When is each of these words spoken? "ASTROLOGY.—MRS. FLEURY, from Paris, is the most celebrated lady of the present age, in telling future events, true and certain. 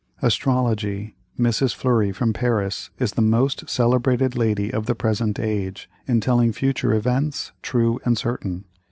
"ASTROLOGY.—MRS. 0.23 1.75
FLEURY, 1.75 2.11
from 2.11 2.33
Paris, 2.33 2.89
is 2.97 3.11
the 3.11 3.21
most 3.21 3.69
celebrated 3.69 4.35
lady 4.35 4.73
of 4.73 4.87
the 4.87 4.95
present 4.95 5.39
age, 5.39 5.87
in 6.07 6.19
telling 6.19 6.51
future 6.53 6.91
events, 6.91 7.51
true 7.61 7.99
and 8.03 8.17
certain. 8.17 8.65